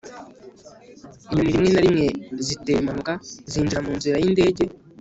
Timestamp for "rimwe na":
1.51-1.81